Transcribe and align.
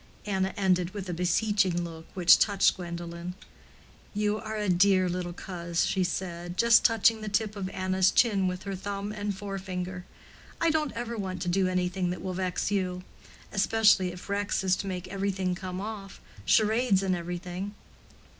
Anna 0.25 0.51
ended 0.57 0.95
with 0.95 1.07
a 1.09 1.13
beseeching 1.13 1.83
look 1.83 2.07
which 2.15 2.39
touched 2.39 2.75
Gwendolen. 2.75 3.35
"You 4.15 4.39
are 4.39 4.55
a 4.57 4.67
dear 4.67 5.07
little 5.07 5.31
coz," 5.31 5.85
she 5.85 6.03
said, 6.03 6.57
just 6.57 6.83
touching 6.83 7.21
the 7.21 7.29
tip 7.29 7.55
of 7.55 7.69
Anna's 7.69 8.09
chin 8.09 8.47
with 8.47 8.63
her 8.63 8.75
thumb 8.75 9.11
and 9.11 9.37
forefinger. 9.37 10.03
"I 10.59 10.71
don't 10.71 10.91
ever 10.93 11.19
want 11.19 11.39
to 11.43 11.49
do 11.49 11.67
anything 11.67 12.09
that 12.09 12.23
will 12.23 12.33
vex 12.33 12.71
you. 12.71 13.03
Especially 13.51 14.11
if 14.11 14.27
Rex 14.27 14.63
is 14.63 14.75
to 14.77 14.87
make 14.87 15.07
everything 15.07 15.53
come 15.53 15.79
off—charades 15.79 17.03
and 17.03 17.15
everything." 17.15 17.75